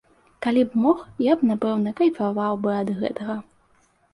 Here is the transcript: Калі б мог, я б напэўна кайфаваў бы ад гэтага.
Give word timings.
Калі 0.45 0.63
б 0.69 0.79
мог, 0.85 1.03
я 1.25 1.35
б 1.41 1.49
напэўна 1.51 1.93
кайфаваў 1.99 2.59
бы 2.65 2.71
ад 2.81 2.89
гэтага. 3.03 3.35